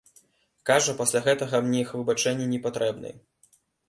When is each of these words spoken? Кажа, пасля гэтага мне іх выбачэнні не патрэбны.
Кажа, 0.69 0.95
пасля 1.01 1.19
гэтага 1.27 1.59
мне 1.65 1.77
іх 1.83 1.91
выбачэнні 1.97 2.47
не 2.55 2.59
патрэбны. 2.65 3.13